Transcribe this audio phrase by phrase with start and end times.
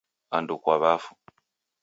[0.37, 1.11] Andu kwa wafu